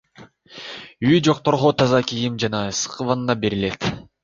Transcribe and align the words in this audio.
Үйү 1.09 1.19
жокторго 1.27 1.71
таза 1.83 2.01
кийим 2.13 2.41
жана 2.47 2.65
ысык 2.73 2.99
ванна 3.13 3.39
берилет. 3.47 3.91